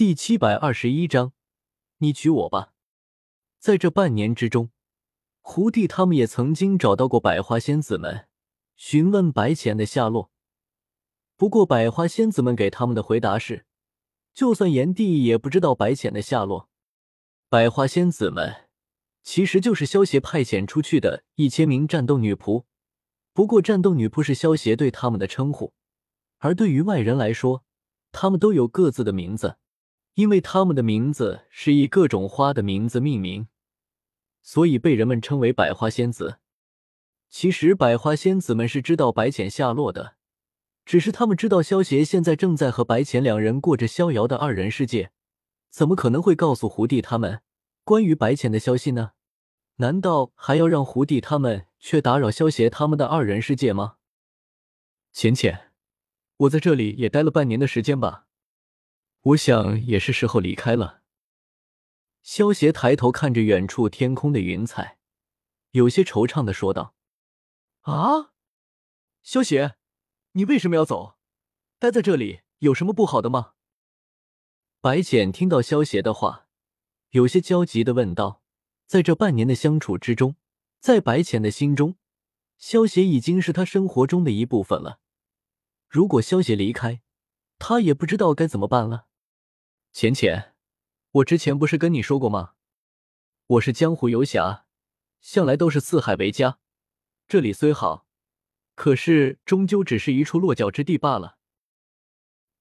[0.00, 1.34] 第七百二十一章，
[1.98, 2.72] 你娶我吧。
[3.58, 4.70] 在这半年之中，
[5.42, 8.26] 胡帝他们也曾经找到过百花仙子们，
[8.76, 10.30] 询问白浅的下落。
[11.36, 13.66] 不过，百花仙子们给他们的回答是，
[14.32, 16.70] 就算炎帝也不知道白浅的下落。
[17.50, 18.70] 百花仙子们
[19.22, 22.64] 其实就是萧协派遣出去的一千名战斗女仆，
[23.34, 25.74] 不过战斗女仆是萧协对他们的称呼，
[26.38, 27.66] 而对于外人来说，
[28.10, 29.58] 他们都有各自的名字。
[30.14, 33.48] 因为他们的名字是以各种花的名字命名，
[34.42, 36.38] 所以被人们称为百花仙子。
[37.28, 40.16] 其实百花仙子们是知道白浅下落的，
[40.84, 45.12] 只是他们知道萧协现在正在和白浅两人过着逍遥的二人世界，
[45.70, 47.42] 怎么可能会告诉胡弟他们
[47.84, 49.12] 关于白浅的消息呢？
[49.76, 53.94] 难道还要让胡弟他们去打扰萧协他们的二人世界吗？
[55.12, 55.70] 浅浅，
[56.36, 58.26] 我在这里也待了半年的时间吧。
[59.22, 61.02] 我想也是时候离开了。
[62.22, 64.98] 萧协抬头看着远处天空的云彩，
[65.72, 66.94] 有些惆怅的说道
[67.82, 68.32] ：“啊，
[69.22, 69.76] 萧协，
[70.32, 71.18] 你为什么要走？
[71.78, 73.52] 待在这里有什么不好的吗？”
[74.80, 76.48] 白浅听到萧协的话，
[77.10, 78.42] 有些焦急的问道
[78.86, 80.36] ：“在这半年的相处之中，
[80.78, 81.96] 在白浅的心中，
[82.56, 85.00] 萧协已经是他生活中的一部分了。
[85.88, 87.02] 如果萧协离开，
[87.58, 89.08] 他也不知道该怎么办了。”
[89.92, 90.54] 浅浅，
[91.10, 92.52] 我之前不是跟你说过吗？
[93.48, 94.64] 我是江湖游侠，
[95.20, 96.60] 向来都是四海为家。
[97.26, 98.06] 这里虽好，
[98.76, 101.38] 可是终究只是一处落脚之地罢了。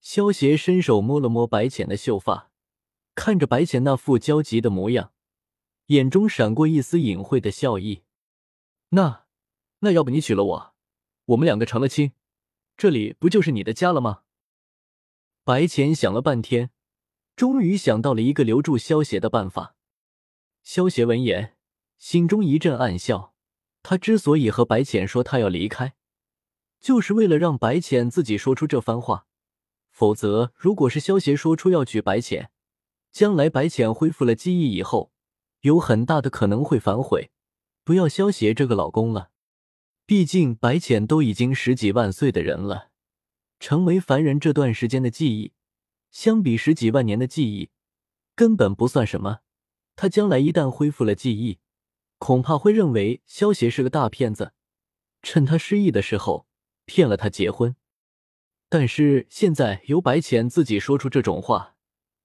[0.00, 2.50] 萧协伸手摸了摸白浅的秀发，
[3.14, 5.12] 看着白浅那副焦急的模样，
[5.88, 8.04] 眼中闪过一丝隐晦的笑意。
[8.88, 9.26] 那，
[9.80, 10.74] 那要不你娶了我，
[11.26, 12.12] 我们两个成了亲，
[12.74, 14.22] 这里不就是你的家了吗？
[15.44, 16.70] 白浅想了半天。
[17.38, 19.76] 终于想到了一个留住萧协的办法。
[20.64, 21.54] 萧协闻言，
[21.96, 23.32] 心中一阵暗笑。
[23.84, 25.94] 他之所以和白浅说他要离开，
[26.80, 29.28] 就是为了让白浅自己说出这番话。
[29.92, 32.50] 否则，如果是萧协说出要娶白浅，
[33.12, 35.12] 将来白浅恢复了记忆以后，
[35.60, 37.30] 有很大的可能会反悔，
[37.84, 39.30] 不要萧协这个老公了。
[40.04, 42.88] 毕竟白浅都已经十几万岁的人了，
[43.60, 45.52] 成为凡人这段时间的记忆。
[46.10, 47.70] 相比十几万年的记忆，
[48.34, 49.40] 根本不算什么。
[49.96, 51.58] 他将来一旦恢复了记忆，
[52.18, 54.52] 恐怕会认为萧协是个大骗子，
[55.22, 56.46] 趁他失忆的时候
[56.84, 57.74] 骗了他结婚。
[58.68, 61.74] 但是现在由白浅自己说出这种话，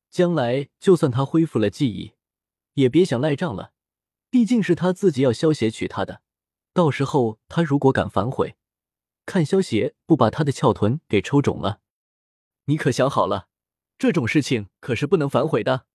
[0.09, 2.13] 将来就算他恢复了记忆，
[2.73, 3.73] 也别想赖账了。
[4.29, 6.21] 毕竟是他自己要萧协娶她的，
[6.73, 8.55] 到时候他如果敢反悔，
[9.25, 11.81] 看萧协不把他的翘臀给抽肿了。
[12.65, 13.47] 你可想好了？
[13.97, 15.85] 这种事情可是不能反悔的。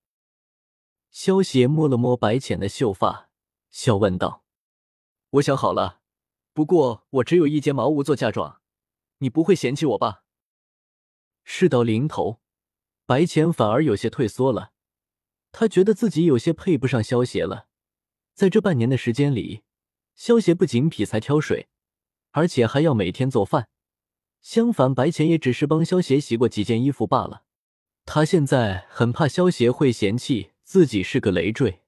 [1.11, 3.31] 萧邪摸了摸白浅的秀发，
[3.71, 4.45] 笑问道
[5.31, 6.01] ：“我想好了，
[6.53, 8.61] 不过我只有一间茅屋做嫁妆，
[9.19, 10.25] 你不会嫌弃我吧？”
[11.45, 12.41] 事到临头，
[13.07, 14.73] 白浅反而有些退缩了。
[15.51, 17.69] 他觉得自己有些配不上萧邪了。
[18.35, 19.65] 在这半年的时间里，
[20.15, 21.69] 萧邪不仅劈柴挑水，
[22.33, 23.71] 而且还要每天做饭。
[24.43, 27.45] 相反，白浅也只是帮萧邪洗过几件衣服罢了。
[28.11, 31.83] 他现在很怕萧协会嫌弃自己是个累赘，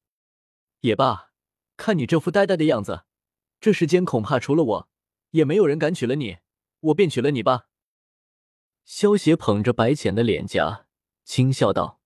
[0.80, 1.30] 也罢，
[1.78, 3.04] 看你这副呆呆的样子，
[3.58, 4.88] 这世间恐怕除了我，
[5.30, 6.36] 也没有人敢娶了你，
[6.80, 7.68] 我便娶了你吧。
[8.84, 10.84] 萧协捧着白浅的脸颊，
[11.24, 12.02] 轻笑道：“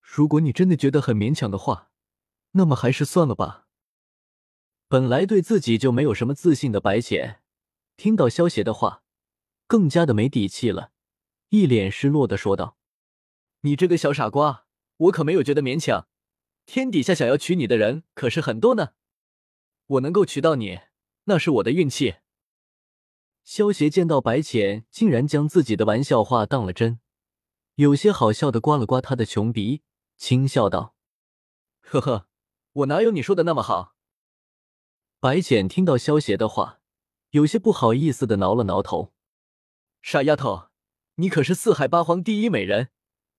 [0.00, 1.90] 如果你真的觉得很勉强的话，
[2.52, 3.66] 那么还是算了吧。”
[4.86, 7.40] 本来对自己就没有什么自信的白浅，
[7.96, 9.02] 听到萧协的话，
[9.66, 10.92] 更加的没底气了，
[11.48, 12.78] 一脸失落的说道。
[13.64, 14.66] 你这个小傻瓜，
[14.98, 16.06] 我可没有觉得勉强。
[16.66, 18.90] 天底下想要娶你的人可是很多呢，
[19.86, 20.80] 我能够娶到你，
[21.24, 22.16] 那是我的运气。
[23.42, 27.00] 萧协见到白浅竟然将自己的玩笑话当了真，
[27.76, 29.82] 有些好笑的刮了刮他的穷鼻，
[30.18, 30.94] 轻笑道
[31.80, 32.28] ：“呵呵，
[32.72, 33.94] 我哪有你说的那么好？”
[35.20, 36.80] 白浅听到萧协的话，
[37.30, 39.14] 有些不好意思的挠了挠头
[40.02, 40.68] ：“傻丫头，
[41.14, 42.90] 你可是四海八荒第一美人。”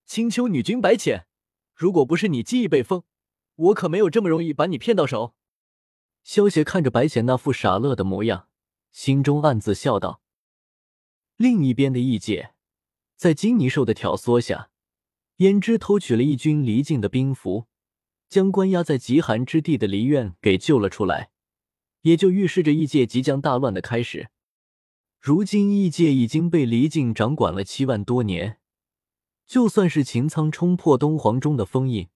[0.06, 1.26] 青丘女君白浅，
[1.74, 3.02] 如果不是你记忆被封，
[3.56, 5.34] 我可没有这么容易把你骗到手。
[6.22, 8.48] 萧协看着白浅那副傻乐的模样，
[8.92, 10.22] 心中暗自笑道。
[11.36, 12.54] 另一边的异界，
[13.16, 14.70] 在金泥兽的挑唆下，
[15.38, 17.66] 胭脂偷取了一军离境的兵符，
[18.28, 21.30] 将关押在极寒之地的离院给救了出来，
[22.02, 24.30] 也就预示着异界即将大乱的开始。
[25.20, 28.60] 如今异界已经被离境掌管了七万多年。
[29.46, 32.08] 就算是秦苍冲破东皇钟的封印，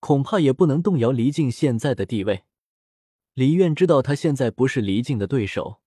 [0.00, 2.44] 恐怕也不能动摇黎静现在的地位。
[3.34, 5.82] 李苑知道他现在不是黎静的对手，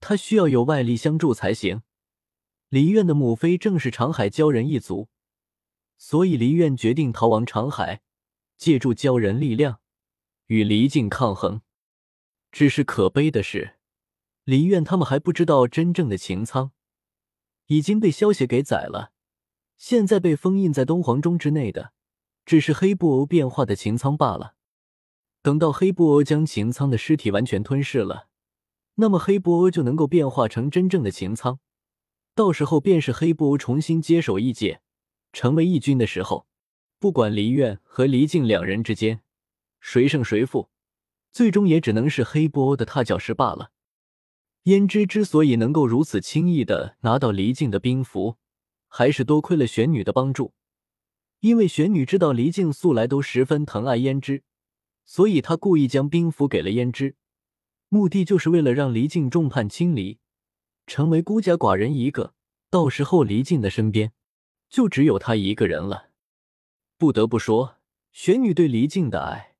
[0.00, 1.82] 他需要有外力相助才行。
[2.68, 5.08] 李苑的母妃正是长海鲛人一族，
[5.96, 8.02] 所以黎苑决定逃往长海，
[8.58, 9.80] 借助鲛人力量
[10.46, 11.62] 与黎静抗衡。
[12.50, 13.76] 只是可悲的是，
[14.44, 16.72] 黎苑他们还不知道真正的秦苍
[17.68, 19.12] 已经被萧协给宰了。
[19.82, 21.92] 现在被封印在东皇钟之内的，
[22.46, 24.54] 只是黑布偶变化的秦苍罢了。
[25.42, 28.28] 等到黑布偶将秦苍的尸体完全吞噬了，
[28.94, 31.58] 那么黑布偶就能够变化成真正的秦苍。
[32.36, 34.82] 到时候便是黑布偶重新接手异界，
[35.32, 36.46] 成为异军的时候，
[37.00, 39.22] 不管离苑和离境两人之间
[39.80, 40.70] 谁胜谁负。
[41.32, 43.72] 最终也只能是黑布欧的踏脚石罢了。
[44.62, 48.36] 胭脂之所以能够如此轻易的拿到离境的兵符，
[48.94, 50.52] 还是多亏了玄女的帮助。
[51.40, 54.42] 因为玄女知道离境素来都十分疼爱胭脂，
[55.06, 57.16] 所以她故意将兵符给了胭脂，
[57.88, 60.18] 目的就是为了让离境众叛亲离，
[60.86, 62.34] 成为孤家寡人一个。
[62.68, 64.12] 到时候离境的身边
[64.68, 66.10] 就只有他一个人了。
[66.98, 67.76] 不得不说，
[68.12, 69.56] 玄女对离境的爱。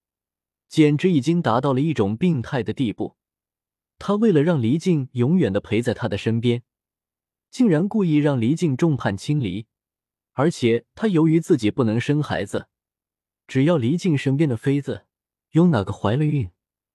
[0.68, 3.16] 简直已经达到了一种病态的地步。
[3.98, 6.62] 她为了让黎静永远的陪在她的身边，
[7.52, 9.66] 竟然故意让黎静众叛亲离。
[10.32, 12.68] 而且他由于自己不能生孩子，
[13.46, 15.04] 只要黎静身边的妃子
[15.50, 16.50] 有哪个怀了孕，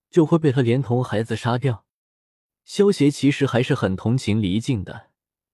[0.09, 1.86] 就会被他连同孩子杀掉。
[2.65, 5.12] 萧协其实还是很同情黎静的。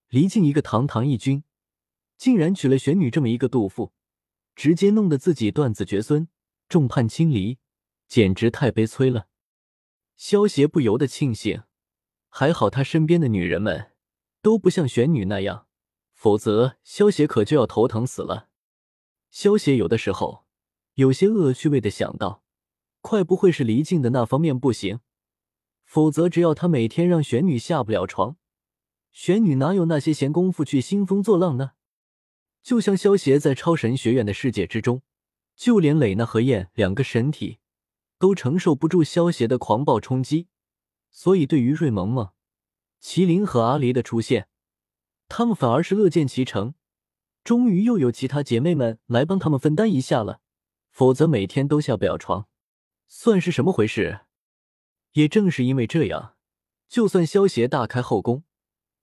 [0.07, 1.44] 黎静一个堂堂义军，
[2.17, 3.94] 竟然娶了玄女这么一个妒妇，
[4.55, 6.27] 直接弄得自己断子绝孙，
[6.67, 7.59] 众叛亲离。
[8.07, 9.27] 简直太悲催了，
[10.15, 11.63] 萧协不由得庆幸，
[12.29, 13.93] 还好他身边的女人们
[14.44, 15.66] 都不像玄女那样，
[16.13, 18.50] 否则萧协可就要头疼死了。
[19.31, 20.45] 萧协有的时候
[20.94, 22.44] 有些恶趣味的想到，
[23.01, 25.00] 快不会是离境的那方面不行，
[25.86, 28.36] 否则只要他每天让玄女下不了床，
[29.12, 31.72] 玄女哪有那些闲工夫去兴风作浪呢？
[32.62, 35.01] 就像萧协在超神学院的世界之中，
[35.56, 37.60] 就连蕾娜和燕两个神体。
[38.19, 40.48] 都承受不住萧协的狂暴冲击，
[41.12, 42.31] 所以对于瑞萌萌、
[43.03, 44.47] 麒麟和阿离的出现，
[45.27, 46.73] 他们反而是乐见其成。
[47.44, 50.39] 终于又有其他姐妹们来帮他们分担一下了，
[50.89, 52.47] 否则每天都下不了床，
[53.05, 54.21] 算是什么回事？
[55.11, 56.38] 也正是因为这样，
[56.88, 58.45] 就算萧协大开后宫，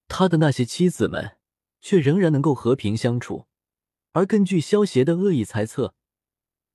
[0.08, 1.37] 他的那些妻子们
[1.82, 3.47] 却仍然能够和平相处。
[4.12, 5.94] 而根据萧协的恶意猜测。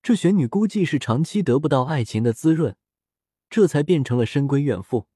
[0.03, 2.77] 这玄女估计是长期得不到爱情的滋润，
[3.49, 5.07] 这才变成了深闺怨妇。